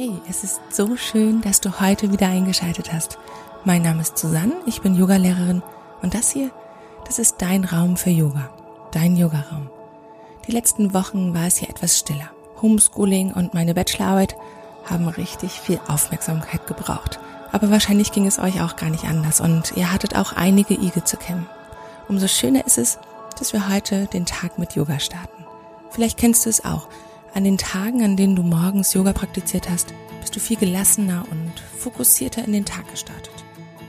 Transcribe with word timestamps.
Hey, 0.00 0.12
es 0.30 0.44
ist 0.44 0.60
so 0.70 0.94
schön, 0.96 1.40
dass 1.40 1.60
du 1.60 1.80
heute 1.80 2.12
wieder 2.12 2.28
eingeschaltet 2.28 2.92
hast. 2.92 3.18
Mein 3.64 3.82
Name 3.82 4.02
ist 4.02 4.16
Susanne, 4.16 4.52
ich 4.64 4.80
bin 4.80 4.94
Yogalehrerin 4.94 5.60
und 6.02 6.14
das 6.14 6.30
hier, 6.30 6.52
das 7.04 7.18
ist 7.18 7.38
dein 7.38 7.64
Raum 7.64 7.96
für 7.96 8.10
Yoga, 8.10 8.48
dein 8.92 9.16
Yogaraum. 9.16 9.68
Die 10.46 10.52
letzten 10.52 10.94
Wochen 10.94 11.34
war 11.34 11.48
es 11.48 11.56
hier 11.56 11.68
etwas 11.68 11.98
stiller. 11.98 12.30
Homeschooling 12.62 13.32
und 13.32 13.54
meine 13.54 13.74
Bachelorarbeit 13.74 14.36
haben 14.84 15.08
richtig 15.08 15.58
viel 15.58 15.80
Aufmerksamkeit 15.88 16.68
gebraucht. 16.68 17.18
Aber 17.50 17.68
wahrscheinlich 17.72 18.12
ging 18.12 18.28
es 18.28 18.38
euch 18.38 18.60
auch 18.60 18.76
gar 18.76 18.90
nicht 18.90 19.04
anders 19.04 19.40
und 19.40 19.76
ihr 19.76 19.92
hattet 19.92 20.14
auch 20.14 20.32
einige 20.32 20.74
Igel 20.74 21.02
zu 21.02 21.16
kämmen. 21.16 21.48
Umso 22.06 22.28
schöner 22.28 22.64
ist 22.64 22.78
es, 22.78 23.00
dass 23.36 23.52
wir 23.52 23.68
heute 23.68 24.06
den 24.06 24.26
Tag 24.26 24.60
mit 24.60 24.76
Yoga 24.76 25.00
starten. 25.00 25.44
Vielleicht 25.90 26.18
kennst 26.18 26.46
du 26.46 26.50
es 26.50 26.64
auch. 26.64 26.86
An 27.38 27.44
den 27.44 27.56
Tagen, 27.56 28.02
an 28.02 28.16
denen 28.16 28.34
du 28.34 28.42
morgens 28.42 28.94
Yoga 28.94 29.12
praktiziert 29.12 29.70
hast, 29.70 29.94
bist 30.18 30.34
du 30.34 30.40
viel 30.40 30.56
gelassener 30.56 31.24
und 31.30 31.52
fokussierter 31.78 32.44
in 32.44 32.52
den 32.52 32.64
Tag 32.64 32.90
gestartet. 32.90 33.44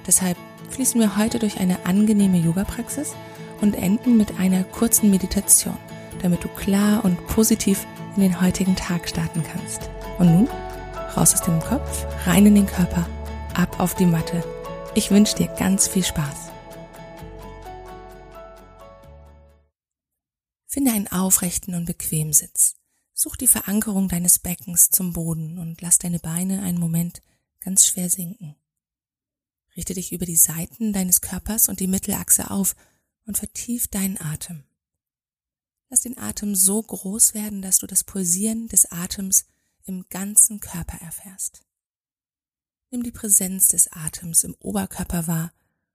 Deshalb 0.05 0.37
fließen 0.69 1.01
wir 1.01 1.17
heute 1.17 1.39
durch 1.39 1.59
eine 1.59 1.83
angenehme 1.87 2.37
Yoga-Praxis 2.37 3.15
und 3.59 3.73
enden 3.73 4.17
mit 4.17 4.39
einer 4.39 4.63
kurzen 4.63 5.09
Meditation, 5.09 5.75
damit 6.21 6.43
du 6.43 6.47
klar 6.47 7.03
und 7.03 7.25
positiv 7.25 7.87
in 8.15 8.21
den 8.21 8.39
heutigen 8.39 8.75
Tag 8.75 9.09
starten 9.09 9.41
kannst. 9.41 9.89
Und 10.19 10.27
nun 10.27 10.47
raus 11.17 11.33
aus 11.33 11.41
dem 11.41 11.59
Kopf, 11.59 12.05
rein 12.27 12.45
in 12.45 12.53
den 12.53 12.67
Körper, 12.67 13.07
ab 13.55 13.79
auf 13.79 13.95
die 13.95 14.05
Matte. 14.05 14.43
Ich 14.93 15.09
wünsche 15.09 15.37
dir 15.37 15.47
ganz 15.57 15.87
viel 15.87 16.03
Spaß. 16.03 16.51
Finde 20.67 20.91
einen 20.91 21.07
aufrechten 21.07 21.73
und 21.73 21.85
bequemen 21.85 22.33
Sitz. 22.33 22.75
Such 23.21 23.35
die 23.35 23.47
Verankerung 23.47 24.07
deines 24.07 24.39
Beckens 24.39 24.91
zum 24.91 25.11
Boden 25.11 25.57
und 25.57 25.81
lass 25.81 25.97
deine 25.97 26.19
Beine 26.19 26.61
einen 26.61 26.79
Moment 26.79 27.21
ganz 27.59 27.85
schwer 27.85 28.09
sinken. 28.09 28.55
Richte 29.75 29.93
dich 29.93 30.13
über 30.13 30.25
die 30.25 30.37
Seiten 30.37 30.93
deines 30.93 31.19
Körpers 31.19 31.67
und 31.67 31.81
die 31.81 31.87
Mittelachse 31.87 32.49
auf 32.49 32.77
und 33.25 33.37
vertief 33.37 33.89
deinen 33.89 34.17
Atem. 34.21 34.63
Lass 35.89 35.99
den 35.99 36.17
Atem 36.17 36.55
so 36.55 36.81
groß 36.81 37.33
werden, 37.33 37.61
dass 37.61 37.79
du 37.79 37.87
das 37.87 38.05
Pulsieren 38.05 38.69
des 38.69 38.89
Atems 38.89 39.47
im 39.83 40.07
ganzen 40.07 40.61
Körper 40.61 41.01
erfährst. 41.01 41.65
Nimm 42.89 43.03
die 43.03 43.11
Präsenz 43.11 43.67
des 43.67 43.91
Atems 43.91 44.45
im 44.45 44.55
Oberkörper 44.59 45.27
wahr 45.27 45.51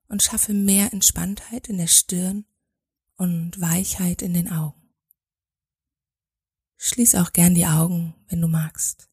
und 0.08 0.22
schaffe 0.22 0.52
mehr 0.52 0.92
Entspanntheit 0.92 1.70
in 1.70 1.78
der 1.78 1.86
Stirn 1.86 2.44
und 3.16 3.58
Weichheit 3.58 4.20
in 4.20 4.34
den 4.34 4.52
Augen. 4.52 4.83
Schließ 6.76 7.14
auch 7.16 7.32
gern 7.32 7.54
die 7.54 7.66
Augen, 7.66 8.14
wenn 8.28 8.40
du 8.40 8.48
magst. 8.48 9.08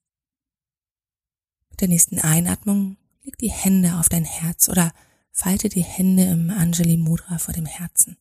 Mit 1.69 1.81
der 1.81 1.87
nächsten 1.87 2.19
Einatmung 2.19 2.97
leg 3.23 3.37
die 3.37 3.51
Hände 3.51 3.97
auf 3.97 4.09
dein 4.09 4.25
Herz 4.25 4.69
oder 4.69 4.93
falte 5.31 5.69
die 5.69 5.83
Hände 5.83 6.23
im 6.23 6.49
Anjali 6.49 6.97
Mudra 6.97 7.37
vor 7.37 7.53
dem 7.53 7.65
Herzen. 7.65 8.17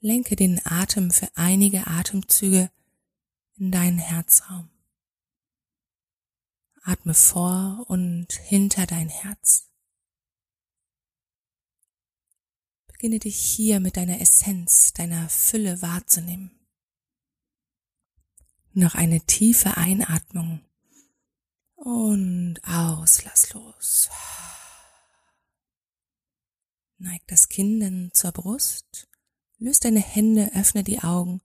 Lenke 0.00 0.34
den 0.34 0.60
Atem 0.64 1.10
für 1.10 1.28
einige 1.36 1.86
Atemzüge 1.86 2.70
in 3.56 3.70
deinen 3.70 3.98
Herzraum. 3.98 4.68
Atme 6.82 7.14
vor 7.14 7.84
und 7.86 8.32
hinter 8.32 8.86
dein 8.86 9.08
Herz. 9.08 9.68
Beginne 12.88 13.20
dich 13.20 13.36
hier 13.36 13.78
mit 13.78 13.96
deiner 13.96 14.20
Essenz, 14.20 14.92
deiner 14.92 15.28
Fülle 15.28 15.80
wahrzunehmen. 15.82 16.50
Noch 18.74 18.94
eine 18.94 19.20
tiefe 19.20 19.76
Einatmung 19.76 20.62
und 21.74 22.58
aus, 22.64 23.22
lass 23.24 23.52
los. 23.52 24.08
Neig 26.96 27.20
das 27.26 27.48
Kinn 27.48 27.80
dann 27.80 28.10
zur 28.14 28.32
Brust, 28.32 29.08
löst 29.58 29.84
deine 29.84 30.00
Hände, 30.00 30.52
öffne 30.54 30.84
die 30.84 31.00
Augen. 31.00 31.42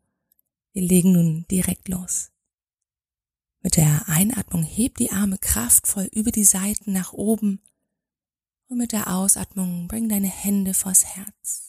Wir 0.71 0.83
legen 0.83 1.13
nun 1.13 1.45
direkt 1.49 1.89
los. 1.89 2.31
Mit 3.61 3.75
der 3.75 4.07
Einatmung 4.07 4.63
heb 4.63 4.95
die 4.95 5.11
Arme 5.11 5.37
kraftvoll 5.37 6.09
über 6.13 6.31
die 6.31 6.45
Seiten 6.45 6.93
nach 6.93 7.11
oben 7.11 7.61
und 8.69 8.77
mit 8.77 8.93
der 8.93 9.13
Ausatmung 9.13 9.87
bring 9.87 10.07
deine 10.07 10.29
Hände 10.29 10.73
vors 10.73 11.03
Herz. 11.03 11.66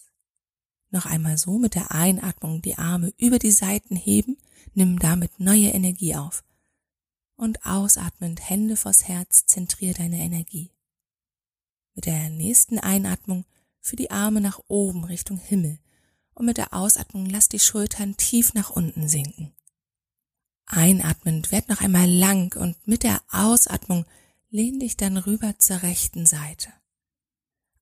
Noch 0.91 1.06
einmal 1.06 1.38
so 1.38 1.59
mit 1.59 1.75
der 1.75 1.93
Einatmung 1.93 2.62
die 2.62 2.78
Arme 2.78 3.12
über 3.19 3.38
die 3.38 3.50
Seiten 3.50 3.97
heben 3.97 4.37
Nimm 4.78 4.99
damit 4.99 5.41
neue 5.41 5.71
Energie 5.71 6.15
auf. 6.15 6.44
Und 7.37 7.66
ausatmend 7.66 8.49
Hände 8.49 8.76
vors 8.76 9.09
Herz, 9.09 9.47
zentrier 9.47 9.94
deine 9.94 10.19
Energie. 10.19 10.71
Mit 11.94 12.06
der 12.06 12.31
nächsten 12.31 12.78
Einatmung 12.78 13.44
für 13.81 13.97
die 13.97 14.10
Arme 14.12 14.41
nach 14.41 14.60
oben 14.69 15.04
Richtung 15.04 15.38
Himmel 15.38 15.78
und 16.34 16.47
mit 16.47 16.59
der 16.59 16.75
Ausatmung 16.75 17.26
lass 17.26 17.49
die 17.49 17.59
Schultern 17.59 18.16
tief 18.16 18.55
nach 18.55 18.70
unten 18.70 19.09
sinken. 19.09 19.53
Einatmend 20.66 21.50
werd 21.50 21.69
noch 21.69 21.81
einmal 21.81 22.09
lang 22.09 22.56
und 22.56 22.76
mit 22.87 23.03
der 23.03 23.20
Ausatmung 23.31 24.05
lehn 24.50 24.78
dich 24.78 24.97
dann 24.97 25.16
rüber 25.16 25.59
zur 25.59 25.82
rechten 25.82 26.26
Seite. 26.26 26.72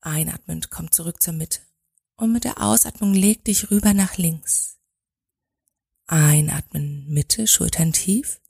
Einatmend 0.01 0.71
komm 0.71 0.91
zurück 0.91 1.23
zur 1.23 1.35
Mitte 1.35 1.66
und 2.17 2.33
mit 2.33 2.45
der 2.45 2.63
Ausatmung 2.63 3.15
leg 3.15 3.45
dich 3.45 3.71
rüber 3.71 3.95
nach 3.95 4.17
links. 4.17 4.79
Einatmen 6.07 7.07
Mitte, 7.09 7.47
Schultern 7.47 7.93
tief. 7.93 8.41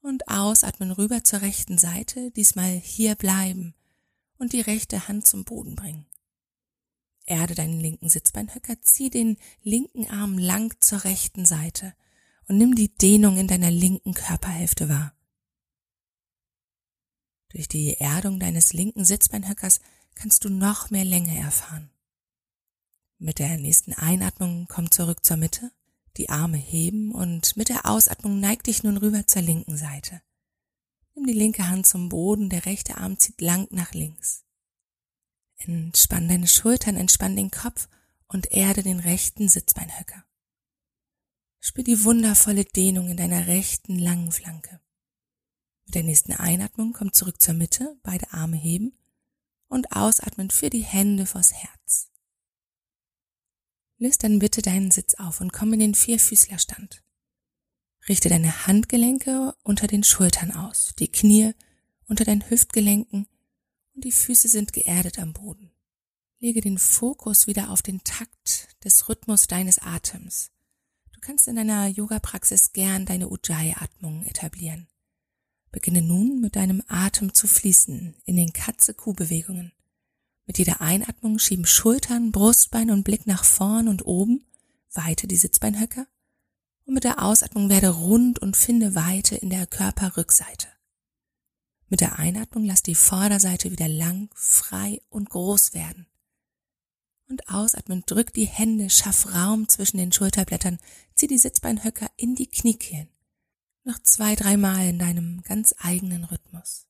Und 0.00 0.28
ausatmen 0.28 0.90
rüber 0.90 1.24
zur 1.24 1.40
rechten 1.42 1.78
Seite, 1.78 2.30
diesmal 2.30 2.70
hier 2.70 3.14
bleiben 3.14 3.74
und 4.38 4.52
die 4.52 4.60
rechte 4.60 5.08
Hand 5.08 5.26
zum 5.26 5.44
Boden 5.44 5.76
bringen. 5.76 6.06
Erde 7.26 7.54
deinen 7.54 7.80
linken 7.80 8.10
Sitzbeinhöcker, 8.10 8.80
zieh 8.82 9.08
den 9.08 9.38
linken 9.62 10.10
Arm 10.10 10.36
lang 10.36 10.76
zur 10.80 11.04
rechten 11.04 11.46
Seite 11.46 11.94
und 12.48 12.58
nimm 12.58 12.74
die 12.74 12.94
Dehnung 12.94 13.38
in 13.38 13.48
deiner 13.48 13.70
linken 13.70 14.12
Körperhälfte 14.12 14.90
wahr. 14.90 15.14
Durch 17.48 17.68
die 17.68 17.96
Erdung 17.98 18.40
deines 18.40 18.72
linken 18.72 19.04
Sitzbeinhöckers 19.04 19.80
kannst 20.14 20.44
du 20.44 20.50
noch 20.50 20.90
mehr 20.90 21.04
Länge 21.04 21.38
erfahren. 21.38 21.90
Mit 23.18 23.38
der 23.38 23.56
nächsten 23.58 23.92
Einatmung 23.92 24.66
komm 24.68 24.90
zurück 24.90 25.24
zur 25.24 25.36
Mitte 25.36 25.70
die 26.16 26.30
Arme 26.30 26.56
heben 26.56 27.12
und 27.12 27.56
mit 27.56 27.68
der 27.68 27.86
Ausatmung 27.86 28.38
neig 28.38 28.62
dich 28.64 28.82
nun 28.82 28.96
rüber 28.96 29.26
zur 29.26 29.42
linken 29.42 29.76
Seite. 29.76 30.22
Nimm 31.14 31.26
die 31.26 31.32
linke 31.32 31.68
Hand 31.68 31.86
zum 31.86 32.08
Boden, 32.08 32.50
der 32.50 32.66
rechte 32.66 32.96
Arm 32.96 33.18
zieht 33.18 33.40
lang 33.40 33.66
nach 33.70 33.92
links. 33.92 34.44
Entspann 35.56 36.28
deine 36.28 36.48
Schultern, 36.48 36.96
entspann 36.96 37.36
den 37.36 37.50
Kopf 37.50 37.88
und 38.28 38.52
erde 38.52 38.82
den 38.82 39.00
rechten 39.00 39.48
Sitzbeinhöcker. 39.48 40.24
Spür 41.60 41.84
die 41.84 42.04
wundervolle 42.04 42.64
Dehnung 42.64 43.08
in 43.08 43.16
deiner 43.16 43.46
rechten 43.46 43.98
langen 43.98 44.32
Flanke. 44.32 44.80
Mit 45.86 45.94
der 45.94 46.02
nächsten 46.02 46.32
Einatmung 46.32 46.92
komm 46.92 47.12
zurück 47.12 47.40
zur 47.40 47.54
Mitte, 47.54 47.96
beide 48.02 48.32
Arme 48.32 48.56
heben 48.56 48.92
und 49.68 49.92
ausatmen 49.92 50.50
für 50.50 50.70
die 50.70 50.82
Hände 50.82 51.26
vors 51.26 51.52
Herz. 51.52 51.73
Löst 54.04 54.22
dann 54.22 54.38
bitte 54.38 54.60
deinen 54.60 54.90
Sitz 54.90 55.14
auf 55.14 55.40
und 55.40 55.54
komm 55.54 55.72
in 55.72 55.78
den 55.78 55.94
Vierfüßlerstand. 55.94 57.02
Richte 58.06 58.28
deine 58.28 58.66
Handgelenke 58.66 59.54
unter 59.62 59.86
den 59.86 60.04
Schultern 60.04 60.52
aus, 60.52 60.92
die 60.98 61.08
Knie 61.08 61.54
unter 62.06 62.26
deinen 62.26 62.50
Hüftgelenken 62.50 63.26
und 63.94 64.04
die 64.04 64.12
Füße 64.12 64.48
sind 64.48 64.74
geerdet 64.74 65.18
am 65.18 65.32
Boden. 65.32 65.72
Lege 66.38 66.60
den 66.60 66.76
Fokus 66.76 67.46
wieder 67.46 67.70
auf 67.70 67.80
den 67.80 68.04
Takt 68.04 68.76
des 68.84 69.08
Rhythmus 69.08 69.46
deines 69.46 69.78
Atems. 69.78 70.50
Du 71.14 71.20
kannst 71.20 71.48
in 71.48 71.56
deiner 71.56 71.86
Yoga-Praxis 71.86 72.74
gern 72.74 73.06
deine 73.06 73.30
Ujjayi-Atmung 73.30 74.26
etablieren. 74.26 74.86
Beginne 75.70 76.02
nun 76.02 76.42
mit 76.42 76.56
deinem 76.56 76.82
Atem 76.88 77.32
zu 77.32 77.46
fließen 77.46 78.16
in 78.26 78.36
den 78.36 78.52
Katze-Kuh-Bewegungen. 78.52 79.72
Mit 80.46 80.58
jeder 80.58 80.80
Einatmung 80.80 81.38
schieben 81.38 81.66
Schultern, 81.66 82.30
Brustbein 82.30 82.90
und 82.90 83.04
Blick 83.04 83.26
nach 83.26 83.44
vorn 83.44 83.88
und 83.88 84.06
oben, 84.06 84.44
weite 84.92 85.26
die 85.26 85.36
Sitzbeinhöcker 85.36 86.06
und 86.86 86.94
mit 86.94 87.04
der 87.04 87.22
Ausatmung 87.22 87.68
werde 87.68 87.88
rund 87.88 88.38
und 88.38 88.56
finde 88.56 88.94
Weite 88.94 89.36
in 89.36 89.50
der 89.50 89.66
Körperrückseite. 89.66 90.68
Mit 91.88 92.00
der 92.00 92.18
Einatmung 92.18 92.64
lass 92.64 92.82
die 92.82 92.94
Vorderseite 92.94 93.70
wieder 93.70 93.88
lang, 93.88 94.30
frei 94.34 95.00
und 95.08 95.30
groß 95.30 95.74
werden. 95.74 96.06
Und 97.28 97.48
ausatmen 97.48 98.02
drück 98.04 98.34
die 98.34 98.46
Hände, 98.46 98.90
schaff 98.90 99.34
Raum 99.34 99.68
zwischen 99.68 99.96
den 99.96 100.12
Schulterblättern, 100.12 100.78
zieh 101.14 101.26
die 101.26 101.38
Sitzbeinhöcker 101.38 102.10
in 102.16 102.34
die 102.34 102.48
Kniekehlen. 102.48 103.08
Noch 103.84 103.98
zwei, 103.98 104.34
dreimal 104.34 104.88
in 104.88 104.98
deinem 104.98 105.42
ganz 105.42 105.74
eigenen 105.78 106.24
Rhythmus. 106.24 106.86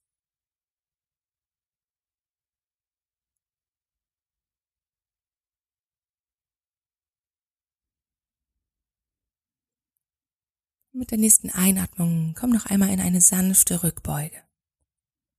Mit 10.96 11.10
der 11.10 11.18
nächsten 11.18 11.50
Einatmung 11.50 12.36
komm 12.38 12.50
noch 12.50 12.66
einmal 12.66 12.88
in 12.90 13.00
eine 13.00 13.20
sanfte 13.20 13.82
Rückbeuge. 13.82 14.36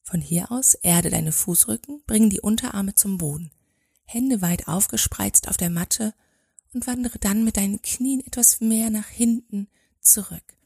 Von 0.04 0.19
hier 0.19 0.52
aus 0.52 0.74
erde 0.74 1.10
deine 1.10 1.31
Fußrücken, 1.31 2.04
bring 2.06 2.30
die 2.30 2.42
Unterarme 2.42 2.94
zum 2.94 3.18
Boden, 3.18 3.52
Hände 4.04 4.42
weit 4.42 4.68
aufgespreizt 4.68 5.48
auf 5.48 5.56
der 5.56 5.69
Matte 5.69 6.13
und 6.74 6.88
wandere 6.88 7.19
dann 7.19 7.46
mit 7.46 7.56
deinen 7.56 7.81
Knien 7.81 8.19
etwas 8.19 8.60
mehr 8.60 8.90
nach 8.90 9.07
hinten 9.07 9.69
zurück. 10.02 10.57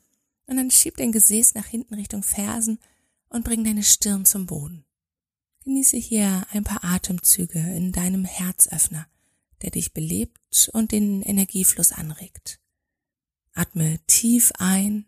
Und 0.47 0.57
dann 0.57 0.71
schieb 0.71 0.97
dein 0.97 1.11
Gesäß 1.11 1.53
nach 1.53 1.67
hinten 1.67 1.93
Richtung 1.93 2.23
Fersen 2.23 2.79
und 3.29 3.45
bring 3.45 3.63
deine 3.63 3.83
Stirn 3.83 4.25
zum 4.25 4.47
Boden. 4.47 4.85
Genieße 5.65 5.97
hier 5.97 6.47
ein 6.49 6.63
paar 6.63 6.83
Atemzüge 6.83 7.59
in 7.59 7.91
deinem 7.91 8.25
Herzöffner, 8.25 9.07
der 9.61 9.69
dich 9.69 9.93
belebt 9.93 10.71
und 10.73 10.91
den 10.91 11.21
Energiefluss 11.21 11.91
anregt. 11.91 12.59
Atme 13.53 13.99
tief 14.07 14.51
ein 14.57 15.05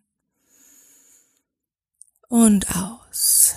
und 2.27 2.75
aus. 2.75 3.55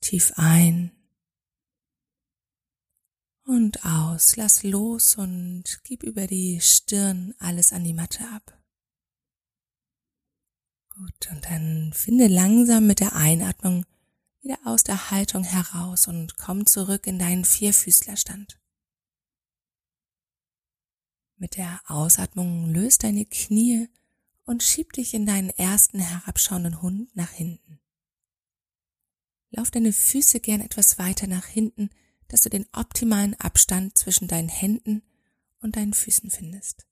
Tief 0.00 0.32
ein 0.36 0.92
und 3.44 3.84
aus. 3.84 4.36
Lass 4.36 4.62
los 4.62 5.16
und 5.16 5.64
gib 5.84 6.02
über 6.02 6.26
die 6.26 6.60
Stirn 6.60 7.34
alles 7.38 7.72
an 7.72 7.84
die 7.84 7.94
Matte 7.94 8.28
ab. 8.28 8.56
Gut, 10.90 11.28
und 11.30 11.44
dann 11.44 11.92
finde 11.94 12.26
langsam 12.28 12.86
mit 12.86 13.00
der 13.00 13.14
Einatmung 13.14 13.84
wieder 14.40 14.58
aus 14.64 14.84
der 14.84 15.10
Haltung 15.10 15.44
heraus 15.44 16.08
und 16.08 16.38
komm 16.38 16.66
zurück 16.66 17.06
in 17.06 17.18
deinen 17.18 17.44
Vierfüßlerstand. 17.44 18.58
Mit 21.38 21.56
der 21.56 21.80
Ausatmung 21.86 22.72
löst 22.72 23.04
deine 23.04 23.26
Knie 23.26 23.88
und 24.44 24.62
schieb 24.62 24.94
dich 24.94 25.12
in 25.12 25.26
deinen 25.26 25.50
ersten 25.50 25.98
herabschauenden 25.98 26.80
Hund 26.80 27.14
nach 27.14 27.30
hinten. 27.30 27.78
Lauf 29.50 29.70
deine 29.70 29.92
Füße 29.92 30.40
gern 30.40 30.60
etwas 30.60 30.98
weiter 30.98 31.26
nach 31.26 31.46
hinten, 31.46 31.90
dass 32.28 32.40
du 32.40 32.48
den 32.48 32.66
optimalen 32.72 33.34
Abstand 33.34 33.98
zwischen 33.98 34.28
deinen 34.28 34.48
Händen 34.48 35.02
und 35.60 35.76
deinen 35.76 35.94
Füßen 35.94 36.30
findest. 36.30 36.86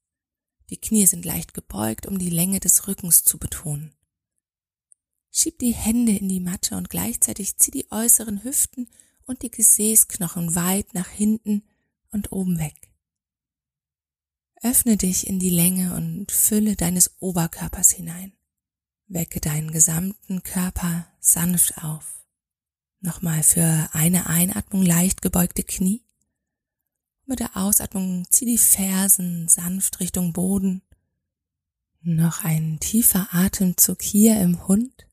Die 0.70 0.80
Knie 0.80 1.06
sind 1.06 1.24
leicht 1.24 1.54
gebeugt, 1.54 2.06
um 2.06 2.18
die 2.18 2.30
Länge 2.30 2.60
des 2.60 2.86
Rückens 2.86 3.24
zu 3.24 3.38
betonen. 3.38 3.94
Schieb 5.30 5.58
die 5.58 5.74
Hände 5.74 6.12
in 6.12 6.28
die 6.28 6.40
Matte 6.40 6.76
und 6.76 6.90
gleichzeitig 6.90 7.56
zieh 7.56 7.70
die 7.70 7.90
äußeren 7.90 8.44
Hüften 8.44 8.88
und 9.24 9.42
die 9.42 9.50
Gesäßknochen 9.50 10.54
weit 10.54 10.94
nach 10.94 11.08
hinten 11.08 11.64
und 12.10 12.30
oben 12.30 12.58
weg. 12.58 12.93
Öffne 14.64 14.96
dich 14.96 15.26
in 15.26 15.38
die 15.38 15.50
Länge 15.50 15.94
und 15.94 16.32
Fülle 16.32 16.74
deines 16.74 17.20
Oberkörpers 17.20 17.90
hinein. 17.90 18.32
Wecke 19.08 19.38
deinen 19.38 19.72
gesamten 19.72 20.42
Körper 20.42 21.06
sanft 21.20 21.84
auf. 21.84 22.24
Nochmal 23.00 23.42
für 23.42 23.90
eine 23.92 24.26
Einatmung 24.26 24.82
leicht 24.82 25.20
gebeugte 25.20 25.64
Knie. 25.64 26.02
Mit 27.26 27.40
der 27.40 27.58
Ausatmung 27.58 28.26
zieh 28.30 28.46
die 28.46 28.56
Fersen 28.56 29.48
sanft 29.48 30.00
Richtung 30.00 30.32
Boden. 30.32 30.80
Noch 32.00 32.42
ein 32.42 32.80
tiefer 32.80 33.28
Atemzug 33.32 34.00
hier 34.00 34.40
im 34.40 34.66
Hund. 34.66 35.06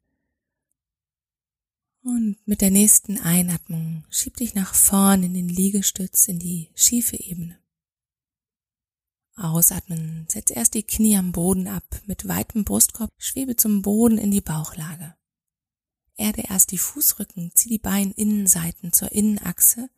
Und 2.03 2.37
mit 2.45 2.61
der 2.61 2.71
nächsten 2.71 3.19
Einatmung 3.19 4.05
schieb 4.09 4.37
dich 4.37 4.55
nach 4.55 4.73
vorn 4.73 5.23
in 5.23 5.33
den 5.33 5.49
Liegestütz 5.49 6.29
in 6.29 6.39
die 6.39 6.71
schiefe 6.73 7.17
Ebene. 7.17 7.61
Ausatmen, 9.35 10.25
setz 10.29 10.51
erst 10.51 10.73
die 10.73 10.83
Knie 10.83 11.17
am 11.17 11.31
Boden 11.31 11.67
ab, 11.67 11.83
mit 12.05 12.27
weitem 12.27 12.65
Brustkorb 12.65 13.11
schwebe 13.17 13.55
zum 13.55 13.81
Boden 13.81 14.17
in 14.17 14.31
die 14.31 14.41
Bauchlage. 14.41 15.15
Erde 16.15 16.43
erst 16.49 16.71
die 16.71 16.77
Fußrücken, 16.77 17.51
zieh 17.55 17.69
die 17.69 17.79
Beininnenseiten 17.79 18.93
zur 18.93 19.11
Innenachse 19.11 19.89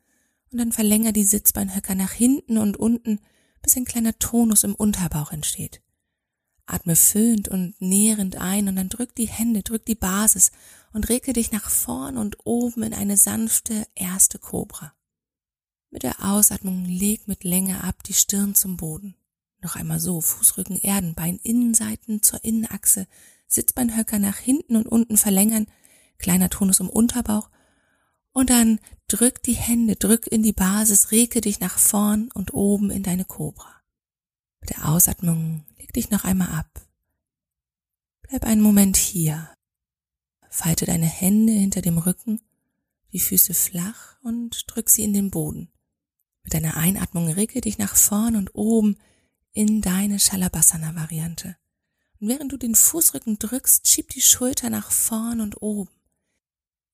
und 0.51 0.59
dann 0.59 0.71
verlänger 0.71 1.11
die 1.11 1.23
Sitzbeinhöcker 1.23 1.95
nach 1.95 2.11
hinten 2.11 2.57
und 2.57 2.77
unten, 2.77 3.19
bis 3.61 3.75
ein 3.75 3.85
kleiner 3.85 4.17
Tonus 4.19 4.63
im 4.63 4.75
Unterbauch 4.75 5.31
entsteht. 5.31 5.81
Atme 6.65 6.95
füllend 6.95 7.49
und 7.49 7.75
nährend 7.81 8.37
ein 8.37 8.67
und 8.67 8.75
dann 8.77 8.89
drück 8.89 9.15
die 9.15 9.27
Hände, 9.27 9.63
drück 9.63 9.85
die 9.85 9.95
Basis 9.95 10.51
und 10.93 11.09
rege 11.09 11.33
dich 11.33 11.51
nach 11.51 11.69
vorn 11.69 12.17
und 12.17 12.37
oben 12.45 12.83
in 12.83 12.93
eine 12.93 13.17
sanfte 13.17 13.85
erste 13.95 14.39
Kobra. 14.39 14.93
Mit 15.89 16.03
der 16.03 16.23
Ausatmung 16.23 16.85
leg 16.85 17.27
mit 17.27 17.43
Länge 17.43 17.83
ab 17.83 18.03
die 18.03 18.13
Stirn 18.13 18.55
zum 18.55 18.77
Boden. 18.77 19.15
Noch 19.63 19.77
einmal 19.77 20.01
so, 20.01 20.19
Fußrücken 20.19 20.77
erden, 20.77 21.15
Bein 21.15 21.37
Innenseiten 21.37 22.21
zur 22.21 22.43
Innenachse, 22.43 23.07
Sitzbeinhöcker 23.47 24.19
nach 24.19 24.37
hinten 24.37 24.75
und 24.75 24.87
unten 24.87 25.15
verlängern, 25.15 25.67
kleiner 26.17 26.49
Tonus 26.49 26.81
im 26.81 26.89
Unterbauch 26.89 27.49
und 28.33 28.49
dann 28.49 28.81
drück 29.07 29.41
die 29.41 29.55
Hände, 29.55 29.95
drück 29.95 30.27
in 30.27 30.43
die 30.43 30.51
Basis, 30.51 31.11
rege 31.11 31.39
dich 31.39 31.61
nach 31.61 31.77
vorn 31.77 32.29
und 32.33 32.53
oben 32.53 32.91
in 32.91 33.03
deine 33.03 33.23
Kobra. 33.23 33.81
Mit 34.59 34.71
der 34.71 34.89
Ausatmung 34.89 35.65
leg 35.77 35.93
dich 35.93 36.09
noch 36.09 36.25
einmal 36.25 36.49
ab. 36.49 36.85
Bleib 38.23 38.43
einen 38.43 38.61
Moment 38.61 38.97
hier. 38.97 39.49
Falte 40.49 40.85
deine 40.85 41.05
Hände 41.05 41.53
hinter 41.53 41.81
dem 41.81 41.97
Rücken, 41.97 42.41
die 43.13 43.19
Füße 43.19 43.53
flach 43.53 44.17
und 44.23 44.65
drück 44.67 44.89
sie 44.89 45.03
in 45.03 45.13
den 45.13 45.31
Boden. 45.31 45.71
Mit 46.43 46.53
deiner 46.53 46.75
Einatmung 46.75 47.29
rege 47.29 47.61
dich 47.61 47.77
nach 47.77 47.95
vorn 47.95 48.35
und 48.35 48.55
oben 48.55 48.97
in 49.53 49.81
deine 49.81 50.19
Shalabhasana-Variante. 50.19 51.57
Und 52.19 52.27
während 52.27 52.51
du 52.51 52.57
den 52.57 52.75
Fußrücken 52.75 53.39
drückst, 53.39 53.87
schieb 53.87 54.09
die 54.09 54.21
Schulter 54.21 54.69
nach 54.69 54.91
vorn 54.91 55.41
und 55.41 55.61
oben. 55.61 55.91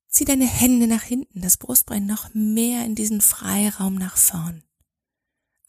Zieh 0.08 0.26
deine 0.26 0.48
Hände 0.48 0.88
nach 0.88 1.04
hinten, 1.04 1.42
das 1.42 1.58
Brustbein 1.58 2.06
noch 2.06 2.34
mehr 2.34 2.84
in 2.86 2.96
diesen 2.96 3.22
Freiraum 3.22 3.96
nach 3.96 4.18
vorn. 4.18 4.64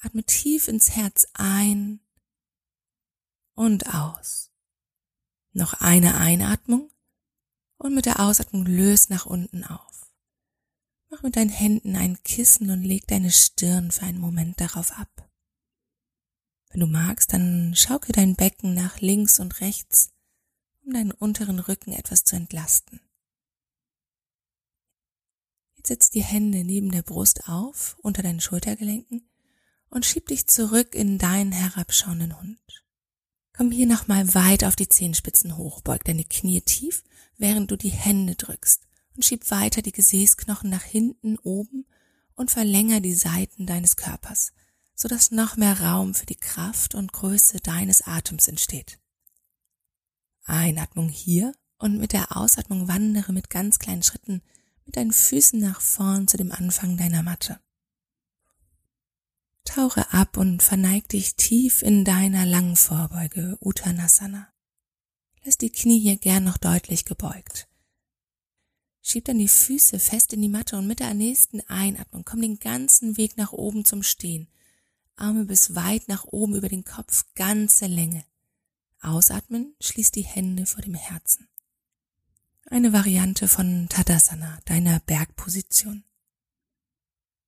Atme 0.01 0.25
tief 0.25 0.67
ins 0.67 0.91
Herz 0.91 1.27
ein 1.35 2.01
und 3.55 3.95
aus. 3.95 4.51
Noch 5.53 5.75
eine 5.75 6.17
Einatmung 6.17 6.91
und 7.77 7.95
mit 7.95 8.07
der 8.07 8.21
Ausatmung 8.21 8.65
löst 8.65 9.11
nach 9.11 9.27
unten 9.27 9.65
auf. 9.65 10.11
Mach 11.11 11.23
mit 11.23 11.37
deinen 11.37 11.51
Händen 11.51 11.97
ein 11.97 12.23
Kissen 12.23 12.71
und 12.71 12.83
leg 12.83 13.07
deine 13.09 13.31
Stirn 13.31 13.91
für 13.91 14.07
einen 14.07 14.21
Moment 14.21 14.61
darauf 14.61 14.93
ab. 14.93 15.30
Wenn 16.71 16.81
du 16.81 16.87
magst, 16.87 17.33
dann 17.33 17.75
schauke 17.75 18.13
dein 18.13 18.37
Becken 18.37 18.75
nach 18.75 19.01
links 19.01 19.41
und 19.41 19.61
rechts, 19.61 20.13
um 20.85 20.93
deinen 20.93 21.11
unteren 21.13 21.59
Rücken 21.59 21.93
etwas 21.93 22.25
zu 22.25 22.37
entlasten. 22.37 23.01
Jetzt 25.77 25.89
setz 25.89 26.11
die 26.11 26.23
Hände 26.23 26.65
neben 26.65 26.93
der 26.93 27.03
Brust 27.03 27.49
auf, 27.49 27.97
unter 28.03 28.23
deinen 28.23 28.41
Schultergelenken 28.41 29.29
und 29.89 30.07
schieb 30.07 30.29
dich 30.29 30.47
zurück 30.47 30.95
in 30.95 31.19
deinen 31.19 31.53
herabschauenden 31.53 32.41
Hund. 32.41 32.85
Komm 33.53 33.73
hier 33.73 33.87
nochmal 33.87 34.35
weit 34.35 34.65
auf 34.65 34.77
die 34.77 34.89
Zehenspitzen 34.89 35.57
hoch, 35.57 35.81
beug 35.83 36.05
deine 36.05 36.25
Knie 36.25 36.61
tief, 36.61 37.03
während 37.37 37.71
du 37.71 37.77
die 37.77 37.91
Hände 37.91 38.37
drückst 38.37 38.87
und 39.15 39.25
schieb 39.25 39.51
weiter 39.51 39.83
die 39.83 39.93
Gesäßknochen 39.93 40.71
nach 40.71 40.85
hinten 40.85 41.37
oben 41.39 41.87
und 42.37 42.51
verlänger 42.51 43.01
die 43.01 43.15
Seiten 43.15 43.67
deines 43.67 43.97
Körpers, 43.97 44.53
sodass 45.01 45.31
noch 45.31 45.57
mehr 45.57 45.81
Raum 45.81 46.13
für 46.13 46.27
die 46.27 46.37
Kraft 46.37 46.95
und 46.95 47.15
Größe 47.15 47.61
deines 47.61 48.03
Atems 48.03 48.49
entsteht. 48.49 49.01
Einatmung 50.45 51.09
hier 51.09 51.55
und 51.79 51.97
mit 51.97 52.13
der 52.13 52.37
Ausatmung 52.37 52.87
wandere 52.87 53.33
mit 53.33 53.49
ganz 53.49 53.79
kleinen 53.79 54.03
Schritten 54.03 54.43
mit 54.85 54.99
deinen 54.99 55.13
Füßen 55.13 55.59
nach 55.59 55.81
vorn 55.81 56.29
zu 56.29 56.37
dem 56.37 56.53
Anfang 56.53 56.99
deiner 56.99 57.23
Matte. 57.23 57.59
Tauche 59.65 60.13
ab 60.13 60.37
und 60.37 60.63
verneig 60.63 61.09
dich 61.09 61.35
tief 61.35 61.81
in 61.81 62.05
deiner 62.05 62.45
langen 62.45 62.77
Vorbeuge 62.77 63.57
Uttanasana. 63.61 64.53
Lass 65.45 65.57
die 65.57 65.71
Knie 65.71 66.01
hier 66.01 66.17
gern 66.17 66.45
noch 66.45 66.59
deutlich 66.59 67.07
gebeugt. 67.07 67.69
Schieb 69.01 69.25
dann 69.25 69.39
die 69.39 69.49
Füße 69.49 69.99
fest 69.99 70.35
in 70.35 70.43
die 70.43 70.51
Matte 70.51 70.77
und 70.77 70.87
mit 70.87 71.01
der 71.01 71.15
nächsten 71.15 71.63
Einatmung 71.69 72.27
komm 72.27 72.43
den 72.43 72.59
ganzen 72.59 73.17
Weg 73.17 73.39
nach 73.39 73.53
oben 73.53 73.87
zum 73.87 74.03
Stehen 74.03 74.49
Arme 75.21 75.45
bis 75.45 75.75
weit 75.75 76.09
nach 76.09 76.25
oben 76.25 76.57
über 76.57 76.69
den 76.69 76.85
Kopf, 76.85 77.25
ganze 77.35 77.87
Länge. 77.87 78.25
Ausatmen, 79.01 79.75
schließ 79.81 80.11
die 80.11 80.25
Hände 80.25 80.67
vor 80.67 80.83
dem 80.83 80.95
Herzen. 80.95 81.49
Eine 82.67 82.93
Variante 82.93 83.49
von 83.49 83.89
Tadasana, 83.89 84.61
deiner 84.65 85.01
Bergposition. 85.01 86.05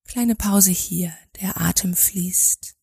Kleine 0.05 0.35
Pause 0.35 0.71
hier, 0.71 1.17
der 1.41 1.61
Atem 1.61 1.95
fließt. 1.95 2.77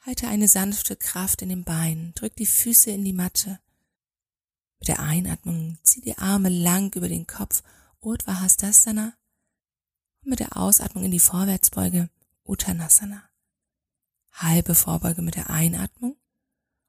Halte 0.00 0.28
eine 0.28 0.48
sanfte 0.48 0.96
Kraft 0.96 1.42
in 1.42 1.48
den 1.48 1.64
Beinen, 1.64 2.14
drück 2.14 2.36
die 2.36 2.46
Füße 2.46 2.90
in 2.90 3.04
die 3.04 3.12
Matte. 3.12 3.58
Mit 4.78 4.88
der 4.88 5.00
Einatmung 5.00 5.78
zieh 5.82 6.00
die 6.00 6.18
Arme 6.18 6.48
lang 6.48 6.94
über 6.94 7.08
den 7.08 7.26
Kopf, 7.26 7.62
Urdhva 8.00 8.40
Und 8.42 9.14
mit 10.22 10.38
der 10.38 10.56
Ausatmung 10.56 11.04
in 11.04 11.10
die 11.10 11.18
Vorwärtsbeuge 11.18 12.08
Uttanasana. 12.48 13.28
Halbe 14.32 14.74
Vorbeuge 14.74 15.22
mit 15.22 15.34
der 15.34 15.50
Einatmung 15.50 16.16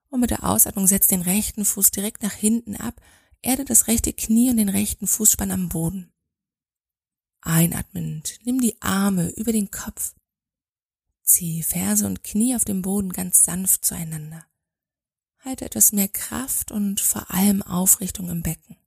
und 0.09 0.19
mit 0.19 0.31
der 0.31 0.43
Ausatmung 0.43 0.87
setz 0.87 1.07
den 1.07 1.21
rechten 1.21 1.65
Fuß 1.65 1.91
direkt 1.91 2.23
nach 2.23 2.33
hinten 2.33 2.75
ab, 2.75 3.01
erde 3.41 3.65
das 3.65 3.87
rechte 3.87 4.13
Knie 4.13 4.49
und 4.49 4.57
den 4.57 4.69
rechten 4.69 5.07
Fußspann 5.07 5.51
am 5.51 5.69
Boden. 5.69 6.11
Einatmend, 7.41 8.39
nimm 8.43 8.59
die 8.59 8.81
Arme 8.81 9.29
über 9.29 9.51
den 9.51 9.71
Kopf. 9.71 10.13
Zieh 11.23 11.63
Ferse 11.63 12.05
und 12.05 12.23
Knie 12.23 12.55
auf 12.55 12.65
dem 12.65 12.81
Boden 12.81 13.11
ganz 13.11 13.43
sanft 13.43 13.85
zueinander. 13.85 14.45
Halte 15.39 15.65
etwas 15.65 15.91
mehr 15.91 16.07
Kraft 16.07 16.71
und 16.71 16.99
vor 16.99 17.31
allem 17.31 17.61
Aufrichtung 17.61 18.29
im 18.29 18.41
Becken. 18.41 18.77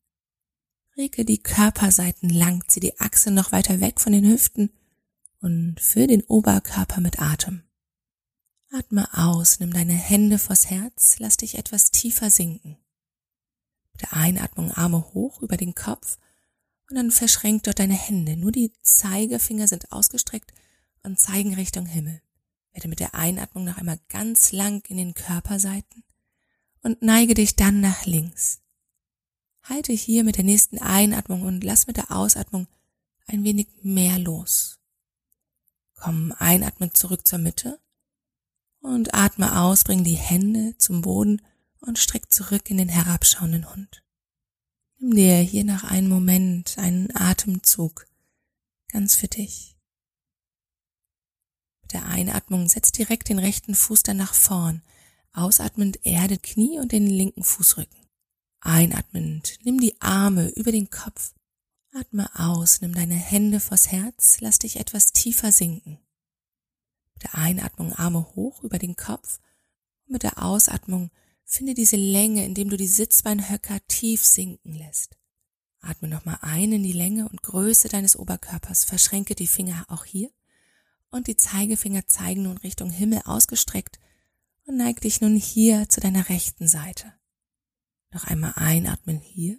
Rege 0.97 1.25
die 1.25 1.43
Körperseiten 1.43 2.29
lang, 2.29 2.65
zieh 2.69 2.81
die 2.81 2.99
Achse 3.01 3.31
noch 3.31 3.53
weiter 3.53 3.81
weg 3.81 4.01
von 4.01 4.13
den 4.13 4.27
Hüften 4.27 4.71
und 5.41 5.81
füll 5.81 6.07
den 6.07 6.23
Oberkörper 6.23 7.01
mit 7.01 7.21
Atem. 7.21 7.63
Atme 8.73 9.09
aus, 9.13 9.59
nimm 9.59 9.73
deine 9.73 9.95
Hände 9.95 10.39
vors 10.39 10.71
Herz, 10.71 11.17
lass 11.19 11.37
dich 11.37 11.59
etwas 11.59 11.91
tiefer 11.91 12.31
sinken. 12.31 12.77
Mit 13.93 14.03
der 14.03 14.13
Einatmung 14.13 14.71
Arme 14.71 15.13
hoch 15.13 15.43
über 15.43 15.57
den 15.57 15.75
Kopf 15.75 16.19
und 16.89 16.97
dann 16.97 17.11
verschränk 17.11 17.65
dort 17.65 17.79
deine 17.79 17.95
Hände. 17.95 18.37
Nur 18.37 18.53
die 18.53 18.73
Zeigefinger 18.83 19.67
sind 19.67 19.91
ausgestreckt 19.91 20.53
und 21.03 21.19
zeigen 21.19 21.55
Richtung 21.55 21.87
Himmel. 21.87 22.21
Werde 22.73 22.89
mit 22.89 23.01
der 23.01 23.15
Einatmung 23.15 23.65
noch 23.65 23.77
einmal 23.77 23.99
ganz 24.09 24.53
lang 24.53 24.85
in 24.89 24.97
den 24.97 25.15
Körperseiten 25.15 26.05
und 26.83 27.03
neige 27.03 27.35
dich 27.35 27.57
dann 27.57 27.81
nach 27.81 28.07
links. 28.07 28.61
Halte 29.63 29.93
hier 29.93 30.25
mit 30.25 30.37
der 30.37 30.45
nächsten 30.45 30.79
Einatmung 30.79 31.43
und 31.43 31.65
lass 31.65 31.87
mit 31.87 31.97
der 31.97 32.11
Ausatmung 32.11 32.69
ein 33.27 33.45
wenig 33.45 33.69
mehr 33.83 34.19
los. 34.19 34.80
Komm 36.01 36.33
einatmend 36.39 36.97
zurück 36.97 37.29
zur 37.29 37.39
Mitte 37.39 37.79
und 38.81 39.13
atme 39.13 39.61
aus, 39.61 39.85
bring 39.85 40.03
die 40.03 40.15
Hände 40.15 40.75
zum 40.79 41.03
Boden 41.03 41.43
und 41.81 41.99
streck 41.99 42.33
zurück 42.33 42.71
in 42.71 42.79
den 42.79 42.89
herabschauenden 42.89 43.71
Hund. 43.71 44.03
Nimm 44.97 45.15
dir 45.15 45.37
hier 45.41 45.65
nach 45.65 45.85
einem 45.85 46.09
Moment 46.09 46.79
einen 46.79 47.15
Atemzug 47.15 48.07
ganz 48.89 49.15
für 49.15 49.29
dich. 49.29 49.77
Mit 51.83 51.93
der 51.93 52.07
Einatmung 52.07 52.71
setz 52.71 52.93
direkt 52.93 53.29
den 53.29 53.39
rechten 53.39 53.75
Fuß 53.75 54.03
dann 54.03 54.17
nach 54.17 54.33
vorn. 54.33 54.83
Ausatmend 55.35 56.01
erde 56.07 56.39
Knie 56.39 56.79
und 56.79 56.93
den 56.93 57.07
linken 57.07 57.45
Fußrücken. 57.45 58.07
Einatmend 58.61 59.59
nimm 59.65 59.79
die 59.79 60.01
Arme 60.01 60.49
über 60.49 60.73
den 60.73 60.89
Kopf. 60.89 61.35
Atme 61.93 62.31
aus, 62.39 62.81
nimm 62.81 62.95
deine 62.95 63.17
Hände 63.17 63.59
vors 63.59 63.91
Herz, 63.91 64.41
lass 64.41 64.61
dich 64.61 64.77
etwas 64.77 65.07
tiefer 65.07 65.51
sinken. 65.51 65.99
Mit 67.15 67.25
der 67.25 67.35
Einatmung 67.35 67.93
Arme 67.93 68.35
hoch 68.37 68.63
über 68.63 68.79
den 68.79 68.95
Kopf 68.95 69.41
und 70.07 70.13
mit 70.13 70.23
der 70.23 70.43
Ausatmung 70.43 71.11
finde 71.45 71.75
diese 71.75 71.97
Länge, 71.97 72.45
indem 72.45 72.71
du 72.71 72.77
die 72.77 72.87
Sitzbeinhöcker 72.87 73.81
tief 73.89 74.25
sinken 74.25 74.75
lässt. 74.75 75.17
Atme 75.81 76.07
nochmal 76.09 76.39
ein 76.43 76.73
in 76.73 76.83
die 76.85 76.93
Länge 76.93 77.29
und 77.29 77.43
Größe 77.43 77.89
deines 77.89 78.15
Oberkörpers. 78.15 78.85
Verschränke 78.85 79.35
die 79.35 79.49
Finger 79.49 79.85
auch 79.89 80.05
hier 80.05 80.31
und 81.11 81.27
die 81.27 81.37
Zeigefinger 81.37 82.07
zeigen 82.07 82.43
nun 82.43 82.59
Richtung 82.59 82.91
Himmel 82.91 83.23
ausgestreckt 83.25 83.99
und 84.67 84.77
neig 84.77 85.01
dich 85.01 85.21
nun 85.21 85.35
hier 85.35 85.89
zu 85.89 86.01
deiner 86.01 86.29
rechten 86.29 86.69
Seite. 86.69 87.13
Noch 88.13 88.25
einmal 88.25 88.53
einatmen 88.55 89.21
hier. 89.21 89.59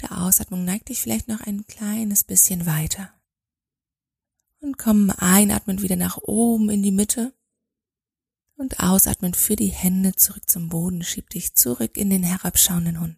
Der 0.00 0.22
Ausatmung 0.22 0.64
neig 0.64 0.86
dich 0.86 1.00
vielleicht 1.00 1.28
noch 1.28 1.40
ein 1.40 1.66
kleines 1.66 2.24
bisschen 2.24 2.66
weiter 2.66 3.12
und 4.60 4.78
komm 4.78 5.10
einatmend 5.10 5.82
wieder 5.82 5.96
nach 5.96 6.18
oben 6.18 6.70
in 6.70 6.82
die 6.82 6.92
Mitte 6.92 7.34
und 8.56 8.80
ausatmend 8.80 9.36
für 9.36 9.56
die 9.56 9.68
Hände 9.68 10.14
zurück 10.14 10.48
zum 10.48 10.68
Boden, 10.68 11.02
schieb 11.02 11.30
dich 11.30 11.54
zurück 11.54 11.96
in 11.96 12.10
den 12.10 12.22
herabschauenden 12.22 13.00
Hund. 13.00 13.16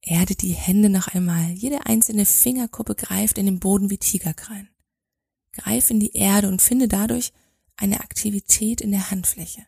Erde 0.00 0.34
die 0.34 0.52
Hände 0.52 0.90
noch 0.90 1.08
einmal, 1.08 1.50
jede 1.52 1.86
einzelne 1.86 2.26
Fingerkuppe 2.26 2.94
greift 2.94 3.38
in 3.38 3.46
den 3.46 3.60
Boden 3.60 3.88
wie 3.88 3.98
Tigerkrallen. 3.98 4.68
Greif 5.52 5.90
in 5.90 6.00
die 6.00 6.12
Erde 6.14 6.48
und 6.48 6.60
finde 6.60 6.88
dadurch 6.88 7.32
eine 7.76 8.00
Aktivität 8.00 8.80
in 8.80 8.90
der 8.90 9.10
Handfläche. 9.10 9.64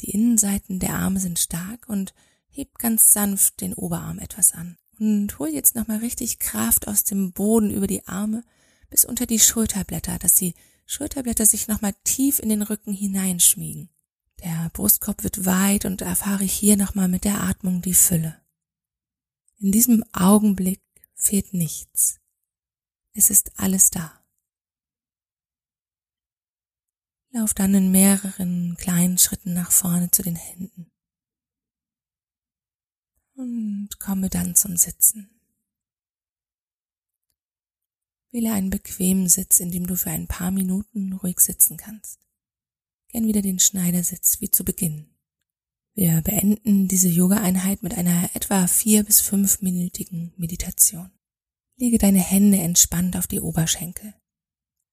Die 0.00 0.10
Innenseiten 0.10 0.80
der 0.80 0.94
Arme 0.94 1.20
sind 1.20 1.38
stark 1.38 1.88
und 1.88 2.12
heb 2.48 2.78
ganz 2.78 3.12
sanft 3.12 3.60
den 3.60 3.72
Oberarm 3.72 4.18
etwas 4.18 4.52
an. 4.52 4.76
Und 4.98 5.38
hol 5.38 5.48
jetzt 5.48 5.74
nochmal 5.74 5.98
richtig 5.98 6.38
Kraft 6.38 6.86
aus 6.86 7.04
dem 7.04 7.32
Boden 7.32 7.70
über 7.70 7.86
die 7.86 8.06
Arme, 8.06 8.44
bis 8.90 9.04
unter 9.04 9.26
die 9.26 9.40
Schulterblätter, 9.40 10.18
dass 10.18 10.34
die 10.34 10.54
Schulterblätter 10.86 11.46
sich 11.46 11.68
nochmal 11.68 11.94
tief 12.04 12.38
in 12.38 12.48
den 12.48 12.62
Rücken 12.62 12.92
hineinschmiegen. 12.92 13.88
Der 14.44 14.70
Brustkorb 14.72 15.22
wird 15.24 15.44
weit 15.46 15.84
und 15.84 16.02
erfahre 16.02 16.44
hier 16.44 16.76
nochmal 16.76 17.08
mit 17.08 17.24
der 17.24 17.42
Atmung 17.42 17.80
die 17.80 17.94
Fülle. 17.94 18.40
In 19.58 19.72
diesem 19.72 20.04
Augenblick 20.12 20.82
fehlt 21.14 21.54
nichts. 21.54 22.20
Es 23.14 23.30
ist 23.30 23.52
alles 23.58 23.90
da. 23.90 24.22
Lauf 27.30 27.54
dann 27.54 27.74
in 27.74 27.90
mehreren 27.90 28.76
kleinen 28.78 29.16
Schritten 29.16 29.54
nach 29.54 29.72
vorne 29.72 30.10
zu 30.10 30.22
den 30.22 30.36
Händen. 30.36 30.91
Und 33.82 33.98
komme 33.98 34.30
dann 34.30 34.54
zum 34.54 34.76
Sitzen. 34.76 35.28
Wähle 38.30 38.52
einen 38.52 38.70
bequemen 38.70 39.28
Sitz, 39.28 39.58
in 39.58 39.72
dem 39.72 39.88
du 39.88 39.96
für 39.96 40.10
ein 40.10 40.28
paar 40.28 40.52
Minuten 40.52 41.12
ruhig 41.14 41.40
sitzen 41.40 41.76
kannst. 41.76 42.20
Gern 43.08 43.26
wieder 43.26 43.42
den 43.42 43.58
Schneidersitz 43.58 44.40
wie 44.40 44.52
zu 44.52 44.64
Beginn. 44.64 45.08
Wir 45.94 46.20
beenden 46.20 46.86
diese 46.86 47.08
Yoga-Einheit 47.08 47.82
mit 47.82 47.94
einer 47.94 48.30
etwa 48.34 48.68
vier 48.68 49.02
bis 49.02 49.20
fünfminütigen 49.20 50.32
Meditation. 50.36 51.10
Lege 51.74 51.98
deine 51.98 52.20
Hände 52.20 52.58
entspannt 52.58 53.16
auf 53.16 53.26
die 53.26 53.40
Oberschenkel. 53.40 54.14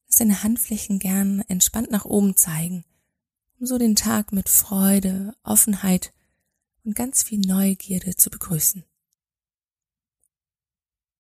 Lass 0.07 0.17
deine 0.17 0.41
Handflächen 0.41 0.97
gern 0.97 1.41
entspannt 1.41 1.91
nach 1.91 2.05
oben 2.05 2.35
zeigen, 2.35 2.85
um 3.59 3.67
so 3.67 3.77
den 3.77 3.95
Tag 3.95 4.33
mit 4.33 4.49
Freude, 4.49 5.35
Offenheit 5.43 6.11
und 6.83 6.95
ganz 6.95 7.23
viel 7.23 7.39
Neugierde 7.39 8.15
zu 8.15 8.29
begrüßen. 8.29 8.83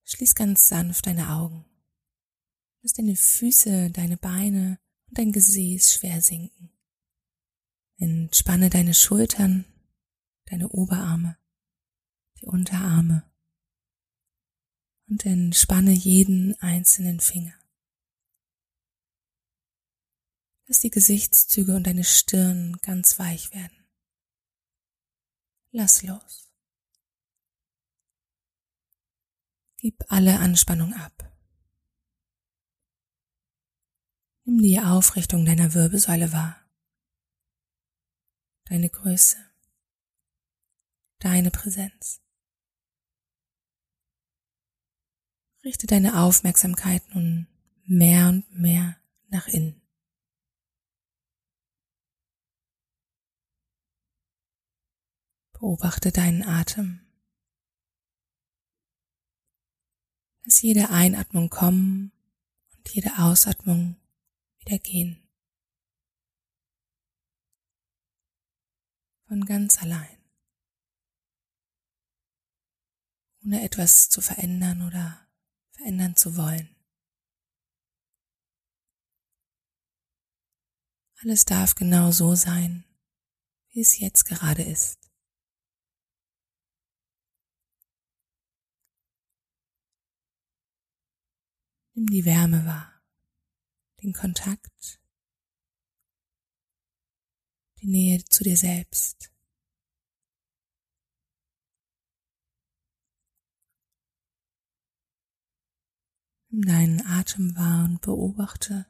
Schließ 0.03 0.35
ganz 0.35 0.67
sanft 0.67 1.05
deine 1.05 1.29
Augen. 1.29 1.65
Lass 2.81 2.93
deine 2.93 3.15
Füße, 3.15 3.91
deine 3.91 4.17
Beine 4.17 4.79
und 5.07 5.17
dein 5.17 5.31
Gesäß 5.31 5.93
schwer 5.93 6.21
sinken. 6.21 6.71
Entspanne 7.97 8.69
deine 8.69 8.93
Schultern, 8.93 9.65
deine 10.45 10.69
Oberarme, 10.69 11.37
die 12.39 12.45
Unterarme 12.45 13.29
und 15.07 15.25
entspanne 15.25 15.91
jeden 15.91 16.55
einzelnen 16.61 17.19
Finger. 17.19 17.53
Lass 20.67 20.79
die 20.79 20.91
Gesichtszüge 20.91 21.75
und 21.75 21.85
deine 21.85 22.03
Stirn 22.03 22.77
ganz 22.81 23.17
weich 23.19 23.53
werden. 23.53 23.78
Lass 25.71 26.01
los. 26.03 26.51
Gib 29.77 30.03
alle 30.09 30.39
Anspannung 30.39 30.93
ab. 30.93 31.31
Nimm 34.43 34.61
die 34.61 34.79
Aufrichtung 34.79 35.45
deiner 35.45 35.73
Wirbelsäule 35.73 36.33
wahr, 36.33 36.59
deine 38.65 38.89
Größe, 38.89 39.37
deine 41.19 41.51
Präsenz. 41.51 42.19
Richte 45.63 45.85
deine 45.85 46.19
Aufmerksamkeit 46.19 47.03
nun 47.13 47.47
mehr 47.85 48.29
und 48.29 48.51
mehr 48.51 48.97
nach 49.27 49.47
innen. 49.47 49.78
Beobachte 55.59 56.13
deinen 56.13 56.41
Atem. 56.41 57.05
Lass 60.43 60.61
jede 60.61 60.89
Einatmung 60.89 61.49
kommen 61.49 62.13
und 62.77 62.89
jede 62.93 63.19
Ausatmung 63.19 63.97
wieder 64.59 64.79
gehen. 64.79 65.21
Von 69.27 69.43
ganz 69.43 69.81
allein. 69.81 70.17
Ohne 73.43 73.61
etwas 73.61 74.09
zu 74.09 74.21
verändern 74.21 74.87
oder 74.87 75.27
verändern 75.71 76.15
zu 76.15 76.37
wollen. 76.37 76.73
Alles 81.21 81.43
darf 81.43 81.75
genau 81.75 82.11
so 82.11 82.33
sein, 82.35 82.85
wie 83.71 83.81
es 83.81 83.99
jetzt 83.99 84.23
gerade 84.23 84.63
ist. 84.63 85.08
Nimm 91.99 92.07
die 92.07 92.23
Wärme 92.23 92.65
wahr 92.65 93.03
den 94.01 94.13
Kontakt 94.13 95.01
die 97.81 97.87
Nähe 97.87 98.23
zu 98.23 98.45
dir 98.45 98.55
selbst. 98.55 99.33
Nimm 106.47 106.61
deinen 106.61 107.05
Atem 107.05 107.53
wahr 107.57 107.83
und 107.83 107.99
beobachte, 107.99 108.89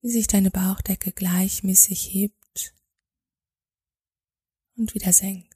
wie 0.00 0.10
sich 0.10 0.26
deine 0.26 0.50
Bauchdecke 0.50 1.12
gleichmäßig 1.12 2.08
hebt 2.10 2.74
und 4.76 4.94
wieder 4.94 5.12
senkt. 5.12 5.53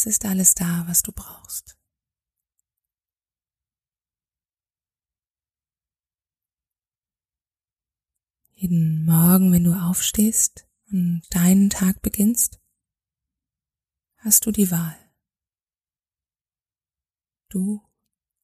Es 0.00 0.06
ist 0.06 0.24
alles 0.24 0.54
da, 0.54 0.84
was 0.88 1.02
du 1.02 1.12
brauchst. 1.12 1.78
Jeden 8.54 9.04
Morgen, 9.04 9.52
wenn 9.52 9.64
du 9.64 9.74
aufstehst 9.74 10.66
und 10.90 11.24
deinen 11.28 11.68
Tag 11.68 12.00
beginnst, 12.00 12.62
hast 14.16 14.46
du 14.46 14.52
die 14.52 14.70
Wahl. 14.70 14.96
Du 17.50 17.86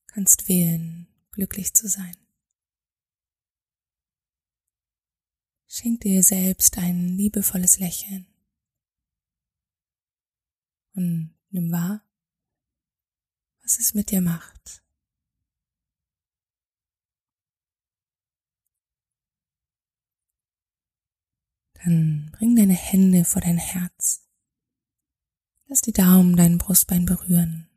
kannst 0.09 0.51
wählen, 0.51 1.09
glücklich 1.31 1.73
zu 1.73 1.89
sein. 1.89 2.19
Schenk 5.67 6.03
dir 6.03 6.23
selbst 6.23 6.77
ein 6.77 7.17
liebevolles 7.17 7.79
Lächeln 7.79 8.27
und 10.93 11.36
Nimm 11.57 11.73
wahr, 11.73 12.07
was 13.63 13.79
es 13.79 13.95
mit 13.95 14.11
dir 14.11 14.21
macht. 14.21 14.85
Dann 21.73 22.31
bring 22.37 22.57
deine 22.57 22.75
Hände 22.75 23.25
vor 23.25 23.41
dein 23.41 23.57
Herz. 23.57 24.29
Lass 25.65 25.81
die 25.81 25.95
Daumen 25.95 26.37
dein 26.37 26.59
Brustbein 26.59 27.07
berühren, 27.07 27.71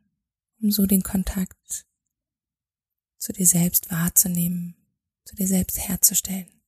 um 0.59 0.71
so 0.71 0.85
den 0.85 1.01
Kontakt 1.01 1.87
zu 3.17 3.31
dir 3.31 3.47
selbst 3.47 3.89
wahrzunehmen, 3.91 4.75
zu 5.23 5.37
dir 5.37 5.47
selbst 5.47 5.79
herzustellen. 5.79 6.61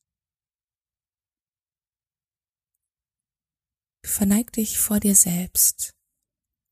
Verneig 4.01 4.53
dich 4.53 4.79
vor 4.79 5.01
dir 5.01 5.15
selbst 5.15 5.93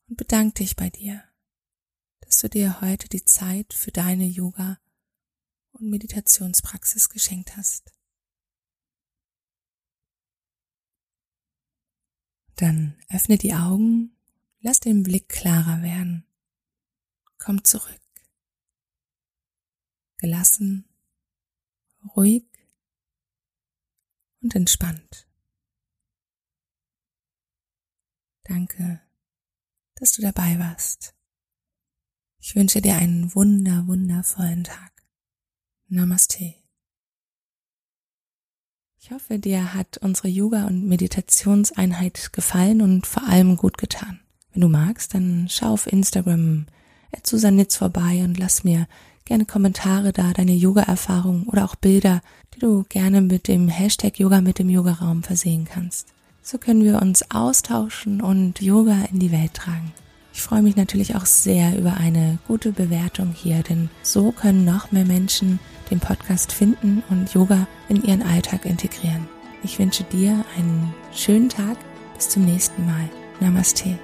und 0.09 0.17
bedank 0.17 0.55
dich 0.55 0.75
bei 0.75 0.89
dir, 0.89 1.23
dass 2.21 2.39
du 2.39 2.49
dir 2.49 2.81
heute 2.81 3.07
die 3.07 3.23
Zeit 3.23 3.73
für 3.73 3.91
deine 3.91 4.25
Yoga- 4.25 4.79
und 5.71 5.89
Meditationspraxis 5.89 7.09
geschenkt 7.09 7.55
hast. 7.55 7.93
Dann 12.55 12.97
öffne 13.09 13.37
die 13.37 13.53
Augen, 13.53 14.17
lass 14.59 14.79
den 14.79 15.03
Blick 15.03 15.29
klarer 15.29 15.81
werden. 15.81 16.25
Komm 17.37 17.63
zurück. 17.63 18.01
Gelassen, 20.17 20.89
ruhig 22.15 22.45
und 24.41 24.55
entspannt. 24.55 25.27
Danke 28.43 29.01
dass 29.99 30.13
du 30.13 30.21
dabei 30.21 30.57
warst. 30.59 31.13
Ich 32.41 32.55
wünsche 32.55 32.81
dir 32.81 32.95
einen 32.95 33.33
wunder, 33.35 33.85
wundervollen 33.88 34.63
Tag. 34.63 34.91
Namaste. 35.88 36.55
Ich 39.01 39.12
hoffe, 39.12 39.39
dir 39.39 39.73
hat 39.73 39.97
unsere 39.97 40.27
Yoga- 40.27 40.67
und 40.67 40.88
Meditationseinheit 40.88 42.31
gefallen 42.31 42.81
und 42.81 43.07
vor 43.07 43.23
allem 43.23 43.57
gut 43.57 43.77
getan. 43.77 44.19
Wenn 44.51 44.62
du 44.62 44.69
magst, 44.69 45.13
dann 45.13 45.47
schau 45.49 45.73
auf 45.73 45.88
Instagram 45.88 46.67
Susanitz 47.23 47.75
vorbei 47.75 48.23
und 48.23 48.38
lass 48.38 48.63
mir 48.63 48.88
gerne 49.25 49.45
Kommentare 49.45 50.12
da, 50.12 50.33
deine 50.33 50.53
Yoga-Erfahrungen 50.53 51.47
oder 51.47 51.65
auch 51.65 51.75
Bilder, 51.75 52.21
die 52.53 52.59
du 52.59 52.83
gerne 52.89 53.21
mit 53.21 53.47
dem 53.47 53.67
Hashtag 53.67 54.19
Yoga 54.19 54.41
mit 54.41 54.59
dem 54.59 54.69
Yogaraum 54.69 55.23
versehen 55.23 55.65
kannst. 55.65 56.07
So 56.41 56.58
können 56.58 56.84
wir 56.84 57.02
uns 57.02 57.30
austauschen 57.32 58.21
und 58.21 58.62
Yoga 58.62 59.06
in 59.12 59.19
die 59.19 59.32
Welt 59.32 59.54
tragen. 59.54 59.93
Ich 60.34 60.41
freue 60.41 60.62
mich 60.62 60.75
natürlich 60.75 61.15
auch 61.15 61.25
sehr 61.25 61.78
über 61.78 61.97
eine 61.97 62.38
gute 62.47 62.71
Bewertung 62.71 63.34
hier, 63.36 63.62
denn 63.62 63.89
so 64.04 64.32
können 64.32 64.63
noch 64.63 64.91
mehr 64.91 65.06
Menschen 65.06 65.60
den 65.91 65.99
Podcast 65.99 66.52
finden 66.52 67.04
und 67.10 67.34
Yoga 67.34 67.67
in 67.89 68.04
ihren 68.04 68.23
Alltag 68.23 68.65
integrieren. 68.65 69.28
Ich 69.63 69.80
wünsche 69.80 70.04
dir 70.06 70.45
einen 70.58 70.93
schönen 71.13 71.49
Tag. 71.49 71.78
Bis 72.15 72.30
zum 72.30 72.45
nächsten 72.45 72.86
Mal. 72.86 73.10
Namaste. 73.39 73.97